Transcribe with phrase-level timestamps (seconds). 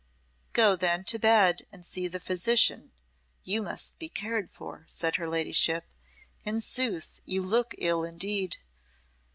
[0.53, 2.91] "Go then to bed and see the physician.
[3.43, 5.83] You must be cared for," said her ladyship.
[6.43, 8.57] "In sooth, you look ill indeed."